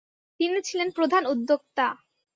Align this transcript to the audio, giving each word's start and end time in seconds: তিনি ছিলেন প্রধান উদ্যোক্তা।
তিনি 0.39 0.59
ছিলেন 0.61 0.89
প্রধান 0.91 1.23
উদ্যোক্তা। 1.25 1.85